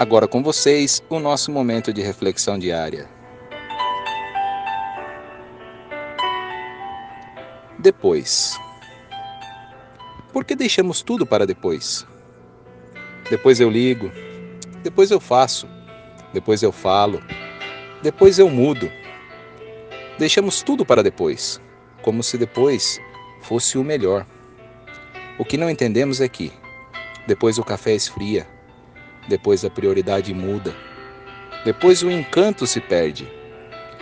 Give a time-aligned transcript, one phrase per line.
[0.00, 3.06] Agora com vocês, o nosso momento de reflexão diária.
[7.78, 8.58] Depois.
[10.32, 12.06] Por que deixamos tudo para depois?
[13.28, 14.10] Depois eu ligo,
[14.82, 15.68] depois eu faço,
[16.32, 17.22] depois eu falo,
[18.02, 18.90] depois eu mudo.
[20.18, 21.60] Deixamos tudo para depois,
[22.00, 22.98] como se depois
[23.42, 24.26] fosse o melhor.
[25.38, 26.50] O que não entendemos é que,
[27.26, 28.46] depois o café esfria,
[29.28, 30.74] depois a prioridade muda.
[31.64, 33.28] Depois o encanto se perde.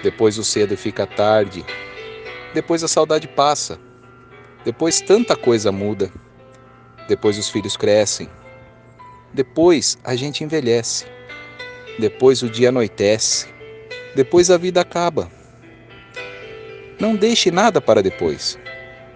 [0.03, 1.65] Depois o cedo fica tarde.
[2.55, 3.79] Depois a saudade passa.
[4.65, 6.11] Depois tanta coisa muda.
[7.09, 8.29] Depois os filhos crescem.
[9.33, 11.07] Depois a gente envelhece.
[11.99, 13.49] Depois o dia anoitece.
[14.15, 15.31] Depois a vida acaba.
[17.01, 18.59] Não deixe nada para depois,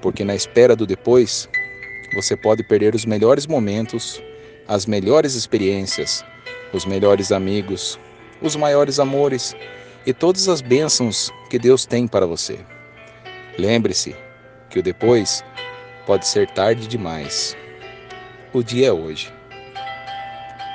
[0.01, 1.49] porque na espera do depois
[2.15, 4.23] você pode perder os melhores momentos
[4.69, 6.25] as melhores experiências,
[6.73, 7.99] os melhores amigos,
[8.41, 9.55] os maiores amores
[10.07, 12.59] e todas as bênçãos que Deus tem para você.
[13.59, 14.17] Lembre-se
[14.71, 15.45] que o depois
[16.07, 17.57] pode ser tarde demais.
[18.53, 19.33] O dia é hoje.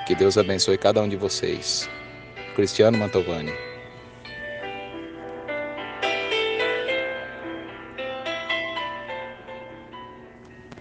[0.05, 1.89] Que Deus abençoe cada um de vocês.
[2.55, 3.66] Cristiano Mantovani